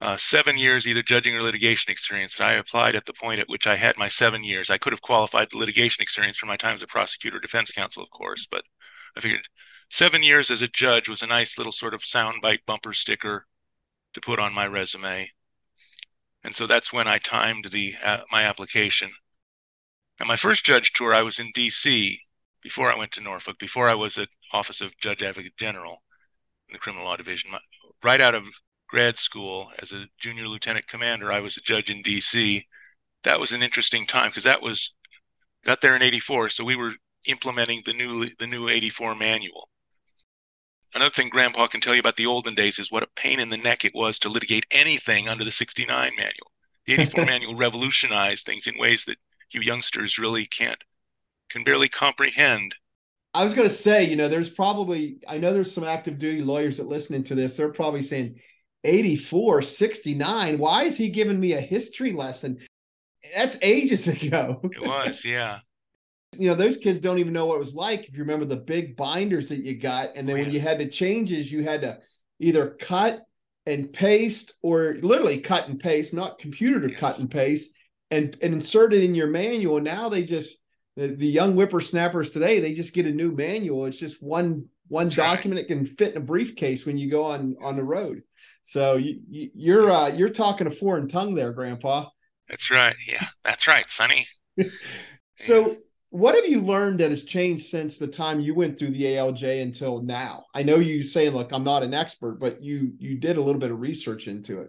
[0.00, 2.38] uh, seven years either judging or litigation experience.
[2.38, 4.70] And I applied at the point at which I had my seven years.
[4.70, 8.10] I could have qualified litigation experience for my time as a prosecutor, defense counsel, of
[8.10, 8.62] course, but
[9.16, 9.48] I figured
[9.90, 13.46] seven years as a judge was a nice little sort of soundbite bumper sticker
[14.14, 15.30] to put on my resume.
[16.44, 19.10] And so that's when I timed the uh, my application.
[20.20, 22.20] Now, my first judge tour, I was in D.C.
[22.62, 26.02] before I went to Norfolk, before I was at Office of Judge Advocate General
[26.68, 27.50] in the Criminal Law Division.
[28.02, 28.44] Right out of
[28.88, 31.32] grad school as a junior lieutenant commander.
[31.32, 32.66] I was a judge in D.C.
[33.24, 34.94] That was an interesting time because that was
[35.64, 36.94] got there in '84, so we were
[37.26, 39.68] implementing the new the new '84 manual.
[40.94, 43.50] Another thing Grandpa can tell you about the olden days is what a pain in
[43.50, 46.52] the neck it was to litigate anything under the 69 manual.
[46.86, 49.18] The 84 manual revolutionized things in ways that
[49.50, 50.82] you youngsters really can't
[51.50, 52.74] can barely comprehend.
[53.34, 56.42] I was going to say, you know, there's probably I know there's some active duty
[56.42, 57.56] lawyers that listening to this.
[57.56, 58.40] They're probably saying,
[58.84, 60.58] 84, 69.
[60.58, 62.58] Why is he giving me a history lesson?
[63.34, 64.60] That's ages ago.
[64.64, 65.60] It was, yeah.
[66.36, 68.08] you know, those kids don't even know what it was like.
[68.08, 70.44] If you remember the big binders that you got, and then oh, yeah.
[70.44, 71.98] when you had the changes, you had to
[72.40, 73.22] either cut
[73.66, 77.00] and paste or literally cut and paste, not computer to yes.
[77.00, 77.70] cut and paste
[78.10, 79.80] and, and insert it in your manual.
[79.80, 80.56] Now they just
[80.98, 83.86] the, the young whippersnappers today, they just get a new manual.
[83.86, 85.68] It's just one one That's document right.
[85.68, 88.22] that can fit in a briefcase when you go on on the road.
[88.68, 92.10] So you, you, you're uh, you're talking a foreign tongue there, Grandpa.
[92.50, 92.94] That's right.
[93.06, 94.26] Yeah, that's right, Sonny.
[95.38, 95.74] so, yeah.
[96.10, 99.62] what have you learned that has changed since the time you went through the ALJ
[99.62, 100.44] until now?
[100.52, 103.58] I know you saying, "Look, I'm not an expert," but you you did a little
[103.58, 104.68] bit of research into it.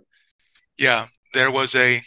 [0.78, 2.02] Yeah, there was a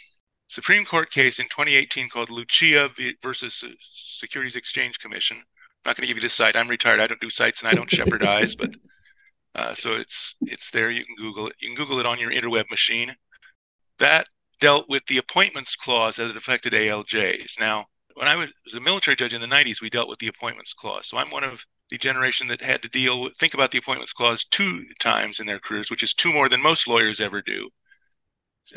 [0.47, 2.89] Supreme Court case in 2018 called Lucia
[3.21, 5.37] versus Securities Exchange Commission.
[5.37, 6.55] I'm not going to give you the cite.
[6.55, 7.01] I'm retired.
[7.01, 8.71] I don't do cites and I don't shepardize, but
[9.55, 10.89] uh, so it's it's there.
[10.89, 11.53] You can Google it.
[11.59, 13.15] You can Google it on your interweb machine.
[13.99, 14.27] That
[14.59, 17.59] dealt with the appointments clause as it affected ALJs.
[17.59, 20.73] Now, when I was, a military judge in the 90s, we dealt with the appointments
[20.73, 21.07] clause.
[21.07, 24.13] So I'm one of the generation that had to deal with, think about the appointments
[24.13, 27.69] clause two times in their careers, which is two more than most lawyers ever do.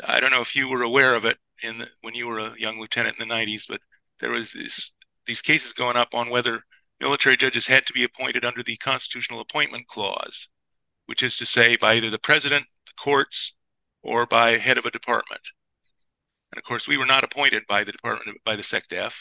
[0.05, 2.59] I don't know if you were aware of it in the, when you were a
[2.59, 3.79] young lieutenant in the 90s, but
[4.19, 4.91] there was this,
[5.25, 6.63] these cases going up on whether
[6.99, 10.49] military judges had to be appointed under the constitutional appointment clause,
[11.07, 13.53] which is to say by either the president, the courts,
[14.03, 15.41] or by head of a department.
[16.51, 19.13] And of course, we were not appointed by the department by the SecDef.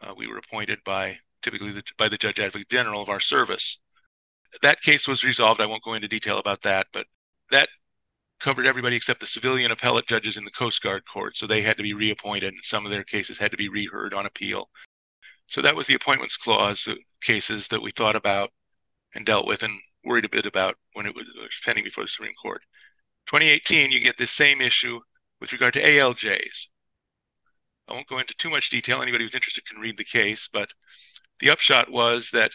[0.00, 3.78] Uh, we were appointed by typically the, by the Judge Advocate General of our service.
[4.60, 5.60] That case was resolved.
[5.60, 7.06] I won't go into detail about that, but
[7.50, 7.68] that
[8.38, 11.36] covered everybody except the civilian appellate judges in the Coast Guard court.
[11.36, 14.12] So they had to be reappointed, and some of their cases had to be reheard
[14.12, 14.68] on appeal.
[15.46, 18.50] So that was the appointments clause the cases that we thought about
[19.14, 22.34] and dealt with and worried a bit about when it was pending before the Supreme
[22.40, 22.62] Court.
[23.26, 25.00] 2018, you get this same issue
[25.40, 26.66] with regard to ALJs.
[27.88, 29.02] I won't go into too much detail.
[29.02, 30.70] Anybody who's interested can read the case, but
[31.40, 32.52] the upshot was that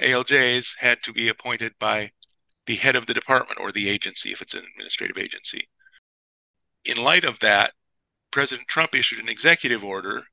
[0.00, 2.10] ALJs had to be appointed by
[2.66, 5.68] the head of the department or the agency if it's an administrative agency.
[6.84, 7.72] In light of that,
[8.30, 10.24] President Trump issued an executive order,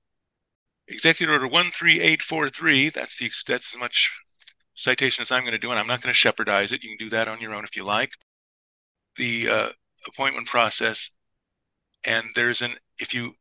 [0.87, 2.89] Executive Order 13843.
[2.89, 4.11] That's the that's as much
[4.75, 6.83] citation as I'm going to do, and I'm not going to shepardize it.
[6.83, 8.11] You can do that on your own if you like.
[9.17, 9.69] The uh,
[10.07, 11.11] appointment process,
[12.05, 13.33] and there's an if you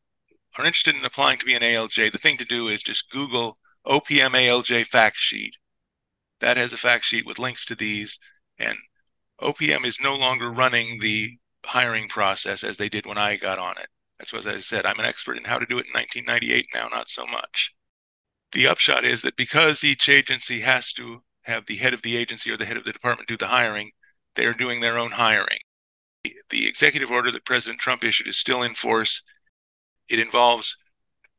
[0.58, 3.58] are interested in applying to be an ALJ, the thing to do is just Google
[3.86, 5.54] OPM ALJ fact sheet.
[6.40, 8.18] That has a fact sheet with links to these.
[8.58, 8.78] And
[9.40, 13.78] OPM is no longer running the hiring process as they did when I got on
[13.78, 13.88] it.
[14.18, 14.84] That's what I said.
[14.84, 17.74] I'm an expert in how to do it in 1998 now, not so much.
[18.52, 22.50] The upshot is that because each agency has to have the head of the agency
[22.50, 23.92] or the head of the department do the hiring,
[24.34, 25.60] they are doing their own hiring.
[26.24, 29.22] The executive order that President Trump issued is still in force.
[30.08, 30.76] It involves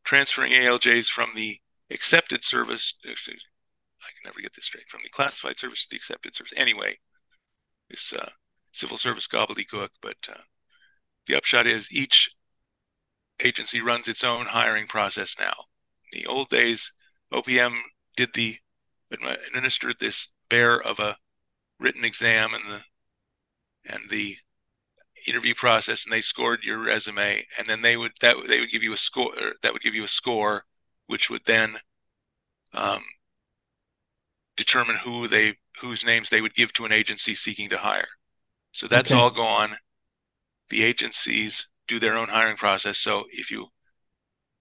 [0.04, 2.94] transferring ALJs from the excepted service.
[3.04, 3.46] excuse,
[4.02, 4.90] I can never get this straight.
[4.90, 6.54] From the classified service to the excepted service.
[6.56, 7.00] Anyway,
[7.90, 8.30] this uh,
[8.72, 10.42] civil service gobbledygook, but uh,
[11.28, 12.32] the upshot is each
[13.44, 15.66] agency runs its own hiring process now.
[16.12, 16.94] In the old days,
[17.34, 17.78] OPM
[18.16, 18.58] did the
[19.12, 21.18] administered this bear of a
[21.80, 22.82] written exam and the
[23.94, 24.38] and the
[25.28, 28.84] interview process and they scored your resume and then they would that they would give
[28.84, 30.66] you a score that would give you a score
[31.08, 31.78] which would then
[32.74, 33.04] um,
[34.56, 38.08] determine who they whose names they would give to an agency seeking to hire.
[38.72, 39.20] So that's okay.
[39.20, 39.78] all gone.
[40.70, 42.98] The agencies do their own hiring process.
[42.98, 43.68] So if you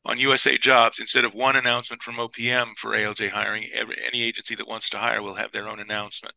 [0.04, 4.54] on USA Jobs, instead of one announcement from OPM for ALJ hiring, every, any agency
[4.54, 6.34] that wants to hire will have their own announcement.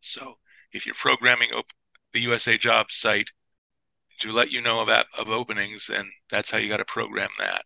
[0.00, 0.38] So
[0.72, 1.72] if you're programming op-
[2.12, 3.30] the USA Jobs site
[4.20, 7.62] to let you know of, of openings, then that's how you got to program that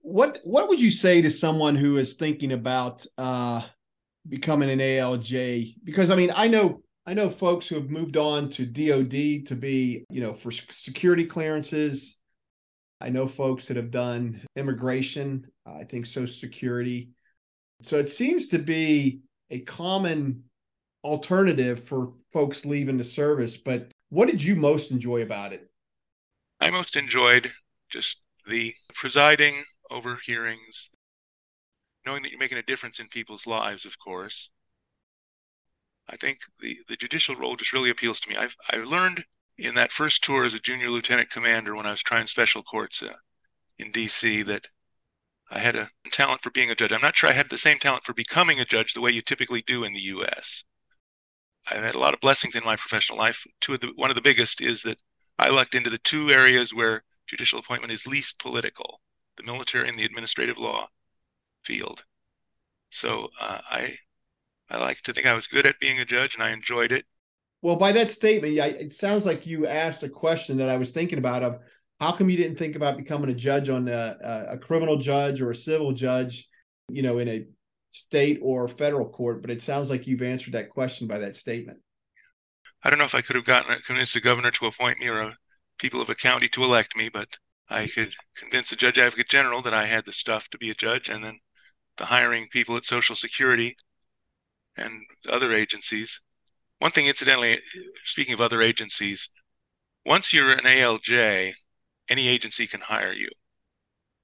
[0.00, 3.62] what what would you say to someone who is thinking about uh,
[4.28, 5.76] becoming an ALJ?
[5.84, 9.54] Because I mean, I know I know folks who have moved on to DoD to
[9.54, 12.17] be, you know, for security clearances.
[13.00, 15.46] I know folks that have done immigration.
[15.66, 17.10] Uh, I think Social Security.
[17.82, 20.44] So it seems to be a common
[21.04, 23.56] alternative for folks leaving the service.
[23.56, 25.70] But what did you most enjoy about it?
[26.60, 27.52] I most enjoyed
[27.88, 30.90] just the presiding over hearings,
[32.04, 34.50] knowing that you're making a difference in people's lives, of course.
[36.08, 38.36] I think the, the judicial role just really appeals to me.
[38.36, 39.24] I've I learned
[39.58, 43.02] in that first tour as a junior lieutenant commander when I was trying special courts
[43.02, 43.14] uh,
[43.78, 44.42] in D.C.
[44.44, 44.68] that
[45.50, 46.92] I had a talent for being a judge.
[46.92, 49.22] I'm not sure I had the same talent for becoming a judge the way you
[49.22, 50.64] typically do in the U.S.
[51.70, 53.44] I've had a lot of blessings in my professional life.
[53.60, 54.98] Two of the one of the biggest is that
[55.38, 59.00] I lucked into the two areas where judicial appointment is least political
[59.38, 60.88] the military and the administrative law
[61.64, 62.04] field.
[62.90, 63.98] So uh, I
[64.68, 67.06] I like to think I was good at being a judge and I enjoyed it.
[67.60, 71.18] Well, by that statement, it sounds like you asked a question that I was thinking
[71.18, 71.58] about of
[72.00, 75.50] how come you didn't think about becoming a judge on a, a criminal judge or
[75.50, 76.48] a civil judge,
[76.88, 77.44] you know, in a
[77.90, 79.42] state or federal court?
[79.42, 81.78] But it sounds like you've answered that question by that statement.
[82.84, 85.20] I don't know if I could have gotten convinced the governor to appoint me or
[85.20, 85.36] a
[85.78, 87.28] people of a county to elect me, but
[87.68, 90.74] I could convince the judge advocate general that I had the stuff to be a
[90.74, 91.40] judge, and then
[91.98, 93.76] the hiring people at Social Security
[94.76, 96.20] and other agencies.
[96.78, 97.60] One thing, incidentally,
[98.04, 99.28] speaking of other agencies,
[100.04, 101.54] once you're an ALJ,
[102.08, 103.28] any agency can hire you.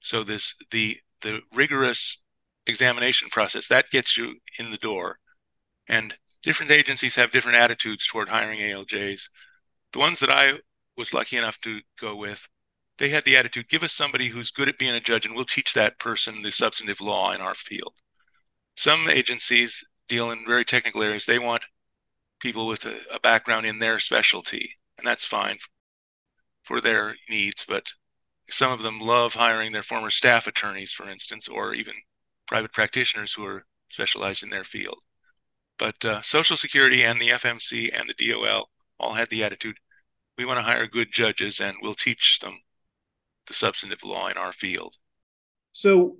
[0.00, 2.18] So this the the rigorous
[2.66, 5.18] examination process that gets you in the door,
[5.88, 9.22] and different agencies have different attitudes toward hiring ALJs.
[9.92, 10.54] The ones that I
[10.96, 12.46] was lucky enough to go with
[12.98, 15.44] they had the attitude give us somebody who's good at being a judge and we'll
[15.44, 17.94] teach that person the substantive law in our field.
[18.76, 21.26] Some agencies deal in very technical areas.
[21.26, 21.64] They want
[22.44, 25.56] people with a, a background in their specialty, and that's fine
[26.62, 27.64] for their needs.
[27.66, 27.94] But
[28.50, 31.94] some of them love hiring their former staff attorneys, for instance, or even
[32.46, 34.98] private practitioners who are specialized in their field.
[35.78, 38.68] But uh, Social Security and the FMC and the DOL
[39.00, 39.78] all had the attitude
[40.36, 42.58] we want to hire good judges and we'll teach them
[43.46, 44.96] the substantive law in our field.
[45.72, 46.16] So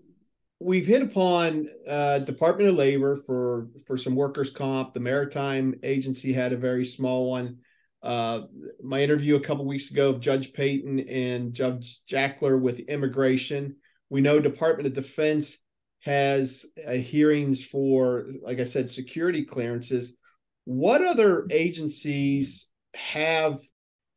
[0.64, 4.94] we've hit upon uh, Department of Labor for for some workers' comp.
[4.94, 7.58] The Maritime Agency had a very small one.
[8.02, 8.42] Uh,
[8.82, 13.76] my interview a couple weeks ago of Judge Payton and Judge Jackler with immigration.
[14.10, 15.58] We know Department of Defense
[16.00, 20.16] has uh, hearings for, like I said, security clearances.
[20.64, 23.60] What other agencies have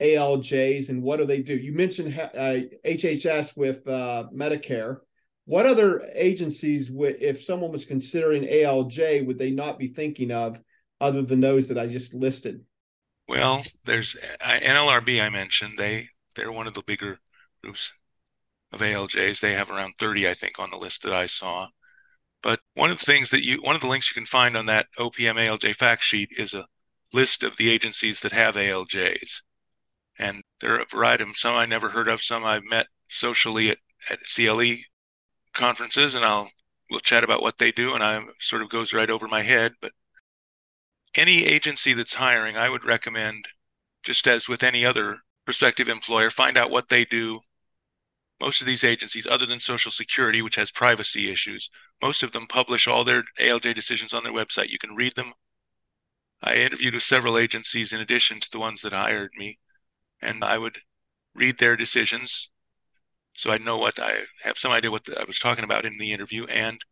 [0.01, 1.55] ALJs and what do they do?
[1.55, 4.99] You mentioned uh, HHS with uh, Medicare.
[5.47, 10.59] What other agencies, would, if someone was considering ALJ, would they not be thinking of
[10.99, 12.65] other than those that I just listed?
[13.29, 15.75] Well, there's uh, NLRB I mentioned.
[15.77, 17.19] They they're one of the bigger
[17.63, 17.93] groups
[18.73, 19.39] of ALJs.
[19.39, 21.69] They have around 30, I think, on the list that I saw.
[22.43, 24.65] But one of the things that you, one of the links you can find on
[24.65, 26.65] that OPM ALJ fact sheet is a
[27.13, 29.43] list of the agencies that have ALJs.
[30.19, 31.35] And there are a variety of them.
[31.35, 33.77] Some I never heard of, some I've met socially at,
[34.09, 34.79] at CLE
[35.57, 36.49] conferences, and I'll
[36.89, 39.73] we'll chat about what they do, and I sort of goes right over my head.
[39.81, 39.91] But
[41.15, 43.47] any agency that's hiring, I would recommend,
[44.03, 47.41] just as with any other prospective employer, find out what they do.
[48.39, 52.45] Most of these agencies, other than Social Security, which has privacy issues, most of them
[52.47, 54.69] publish all their ALJ decisions on their website.
[54.69, 55.33] You can read them.
[56.41, 59.57] I interviewed with several agencies in addition to the ones that hired me,
[60.21, 60.79] and I would
[61.33, 62.51] read their decisions
[63.37, 65.97] so I know what I have some idea what the, I was talking about in
[65.99, 66.83] the interview, and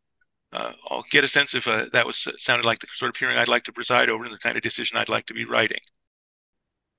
[0.53, 3.37] uh, I'll get a sense if uh, that was sounded like the sort of hearing
[3.37, 5.79] I'd like to preside over and the kind of decision I'd like to be writing.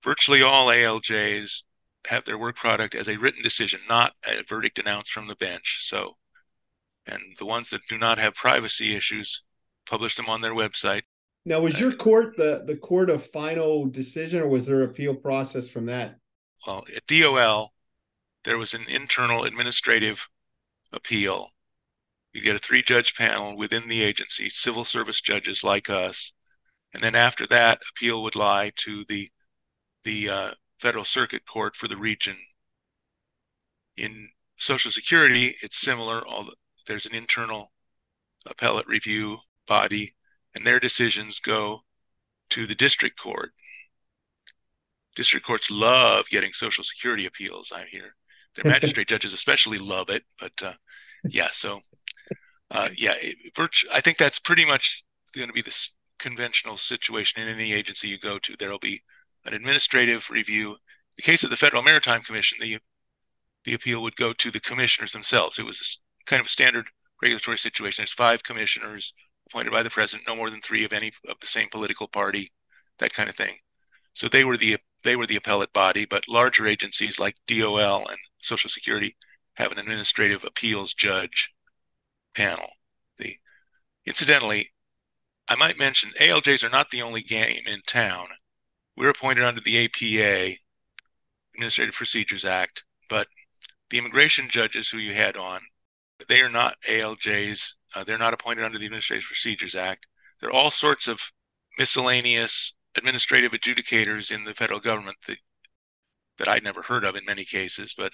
[0.05, 1.63] Virtually all ALJs
[2.09, 5.87] have their work product as a written decision, not a verdict announced from the bench.
[5.89, 6.17] So,
[7.07, 9.43] and the ones that do not have privacy issues
[9.89, 11.03] publish them on their website.
[11.45, 15.15] Now, was your court the the court of final decision, or was there an appeal
[15.15, 16.17] process from that?
[16.67, 17.73] Well, at DOL,
[18.47, 20.29] there was an internal administrative
[20.93, 21.51] appeal
[22.37, 26.35] you get a three judge panel within the agency, civil service judges like us.
[26.93, 29.31] And then after that, appeal would lie to the,
[30.05, 32.37] the uh, federal circuit court for the region.
[33.97, 34.29] In
[34.59, 36.25] Social Security, it's similar.
[36.87, 37.73] There's an internal
[38.45, 40.15] appellate review body,
[40.55, 41.85] and their decisions go
[42.51, 43.53] to the district court.
[45.15, 48.15] District courts love getting Social Security appeals, I hear.
[48.57, 50.25] Their magistrate judges especially love it.
[50.41, 50.73] But uh,
[51.29, 51.81] yeah, so
[52.71, 55.77] uh, yeah, it, virtu- I think that's pretty much going to be the
[56.19, 58.57] conventional situation in any agency you go to.
[58.59, 59.03] There will be
[59.45, 60.71] an administrative review.
[60.71, 60.77] In
[61.19, 62.79] the case of the Federal Maritime Commission, the
[63.65, 65.59] the appeal would go to the commissioners themselves.
[65.59, 66.87] It was kind of a standard
[67.21, 68.03] regulatory situation.
[68.03, 69.13] There's five commissioners
[69.49, 72.53] appointed by the president, no more than three of any of the same political party,
[72.99, 73.57] that kind of thing.
[74.15, 78.19] So they were the they were the appellate body, but larger agencies like DOL and
[78.47, 79.17] Social Security
[79.55, 81.53] have an administrative appeals judge
[82.35, 82.69] panel.
[84.07, 84.73] Incidentally,
[85.49, 88.29] I might mention ALJs are not the only game in town.
[88.97, 90.59] We're appointed under the APA,
[91.55, 93.27] Administrative Procedures Act, but
[93.91, 95.61] the immigration judges who you had on,
[96.29, 97.73] they are not ALJs.
[97.95, 100.07] Uh, they're not appointed under the Administrative Procedures Act.
[100.41, 101.21] There are all sorts of
[101.79, 105.39] miscellaneous administrative adjudicators in the federal government that
[106.39, 108.13] that I'd never heard of in many cases, but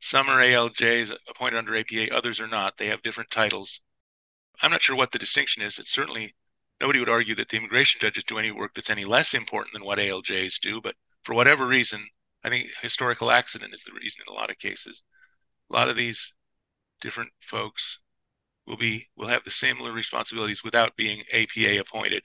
[0.00, 2.78] some are ALJs appointed under APA, others are not.
[2.78, 3.80] They have different titles.
[4.62, 5.78] I'm not sure what the distinction is.
[5.78, 6.34] It's certainly
[6.80, 9.84] nobody would argue that the immigration judges do any work that's any less important than
[9.84, 12.08] what ALJs do, but for whatever reason,
[12.44, 15.02] I think historical accident is the reason in a lot of cases.
[15.70, 16.32] A lot of these
[17.00, 17.98] different folks
[18.66, 22.24] will be will have the similar responsibilities without being APA appointed,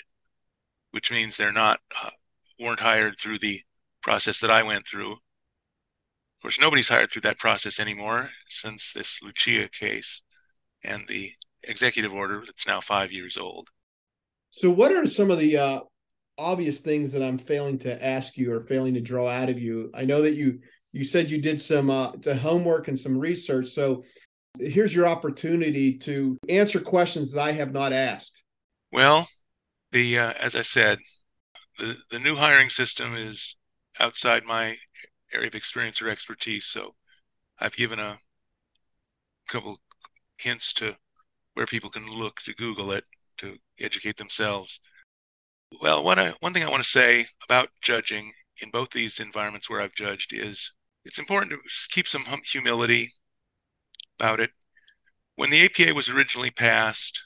[0.92, 2.10] which means they're not uh,
[2.60, 3.62] weren't hired through the
[4.02, 5.18] process that I went through
[6.42, 10.24] of course, nobody's hired through that process anymore since this Lucia case
[10.84, 13.68] and the executive order that's now five years old.
[14.50, 15.80] So, what are some of the uh,
[16.40, 19.92] obvious things that I'm failing to ask you or failing to draw out of you?
[19.94, 20.62] I know that you
[20.94, 23.68] you said you did some uh, homework and some research.
[23.68, 24.04] So,
[24.58, 28.42] here's your opportunity to answer questions that I have not asked.
[28.92, 29.28] Well,
[29.92, 30.98] the uh, as I said,
[31.78, 33.58] the the new hiring system is
[34.00, 34.78] outside my
[35.34, 36.66] area of experience or expertise.
[36.66, 36.96] So
[37.60, 38.20] I've given a
[39.48, 39.80] couple
[40.38, 40.96] hints to
[41.54, 43.06] where people can look to Google it
[43.38, 44.80] to educate themselves.
[45.82, 49.70] Well, one, I, one thing I want to say about judging in both these environments
[49.70, 50.72] where I've judged is
[51.06, 51.60] it's important to
[51.90, 53.14] keep some humility
[54.20, 54.52] about it.
[55.36, 57.22] When the APA was originally passed,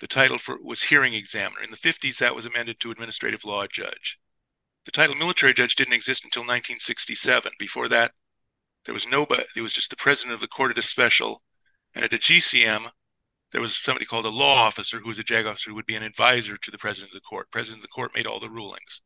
[0.00, 1.62] the title for was hearing examiner.
[1.62, 4.18] In the 50s, that was amended to administrative law judge.
[4.86, 7.52] The title military judge didn't exist until 1967.
[7.58, 8.12] Before that,
[8.86, 9.44] there was nobody.
[9.54, 11.42] It was just the president of the court at a special,
[11.94, 12.90] and at the GCM,
[13.52, 15.96] there was somebody called a law officer who was a JAG officer who would be
[15.96, 17.50] an advisor to the president of the court.
[17.50, 19.02] President of the court made all the rulings.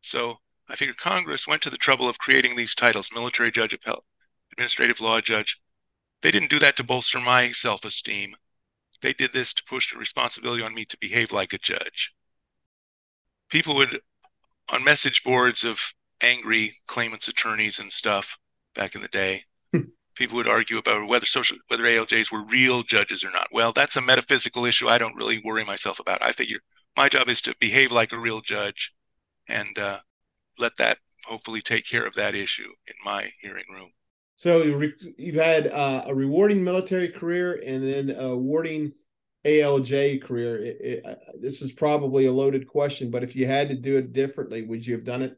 [0.00, 0.36] So
[0.68, 4.04] I figured Congress went to the trouble of creating these titles: military judge, appellate,
[4.52, 5.58] administrative law judge.
[6.22, 8.36] They didn't do that to bolster my self-esteem.
[9.02, 12.12] They did this to push the responsibility on me to behave like a judge.
[13.48, 14.02] People would,
[14.70, 15.80] on message boards of
[16.20, 18.38] angry claimants' attorneys and stuff
[18.74, 19.42] back in the day,
[19.72, 19.80] hmm.
[20.14, 23.48] people would argue about whether social whether ALJs were real judges or not.
[23.52, 24.88] Well, that's a metaphysical issue.
[24.88, 26.22] I don't really worry myself about.
[26.22, 26.58] I figure
[26.96, 28.92] my job is to behave like a real judge,
[29.48, 29.98] and uh,
[30.58, 33.90] let that hopefully take care of that issue in my hearing room.
[34.36, 34.62] So
[35.18, 38.92] you've had uh, a rewarding military career and then a rewarding
[39.44, 40.62] ALJ career.
[40.62, 43.96] It, it, uh, this is probably a loaded question, but if you had to do
[43.96, 45.36] it differently, would you have done it?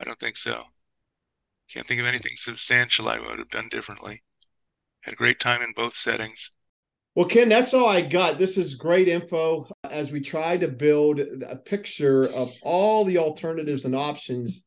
[0.00, 0.62] I don't think so.
[1.70, 4.22] Can't think of anything substantial I would have done differently.
[5.00, 6.50] Had a great time in both settings.
[7.14, 8.38] Well, Ken, that's all I got.
[8.38, 13.84] This is great info as we try to build a picture of all the alternatives
[13.84, 14.64] and options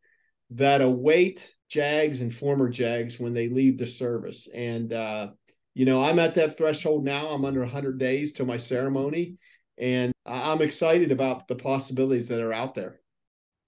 [0.51, 4.47] that await JAGs and former JAGs when they leave the service.
[4.53, 5.32] And, uh,
[5.78, 7.28] you know, I'm at that threshold now.
[7.28, 9.36] I'm under 100 days to my ceremony,
[9.78, 12.99] and I'm excited about the possibilities that are out there.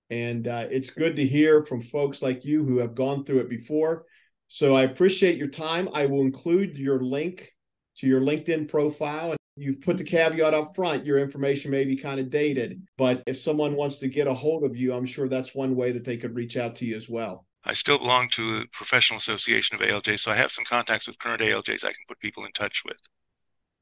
[0.09, 3.49] And uh, it's good to hear from folks like you who have gone through it
[3.49, 4.05] before.
[4.47, 5.87] So I appreciate your time.
[5.93, 7.53] I will include your link
[7.97, 9.29] to your LinkedIn profile.
[9.29, 12.81] And you've put the caveat up front, your information may be kind of dated.
[12.97, 15.91] But if someone wants to get a hold of you, I'm sure that's one way
[15.91, 17.45] that they could reach out to you as well.
[17.65, 21.19] I still belong to the Professional Association of ALJs, so I have some contacts with
[21.19, 22.97] current ALJs I can put people in touch with.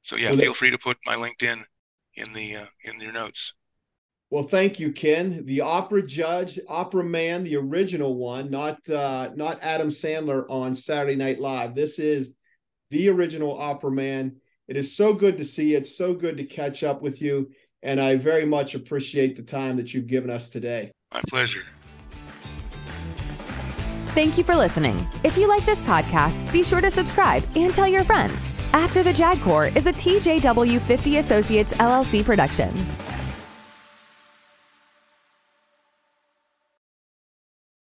[0.02, 1.64] So yeah, well, feel free to put my LinkedIn
[2.16, 3.54] in the uh, in your notes.
[4.30, 5.46] Well, thank you, Ken.
[5.46, 11.16] The opera judge, opera man, the original one, not uh, not Adam Sandler on Saturday
[11.16, 11.76] Night Live.
[11.76, 12.34] This is
[12.90, 14.38] the original opera man.
[14.68, 15.78] It is so good to see you.
[15.78, 17.52] It's so good to catch up with you,
[17.84, 20.92] and I very much appreciate the time that you've given us today.
[21.14, 21.64] My pleasure.
[24.18, 25.08] Thank you for listening.
[25.24, 28.34] If you like this podcast, be sure to subscribe and tell your friends.
[28.74, 32.74] After the JAG Corps is a TJW 50 Associates LLC production.